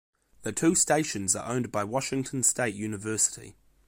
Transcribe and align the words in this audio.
The 0.41 0.51
two 0.51 0.73
stations 0.73 1.35
are 1.35 1.45
owned 1.47 1.71
by 1.71 1.83
Washington 1.83 2.41
State 2.41 2.73
University. 2.73 3.55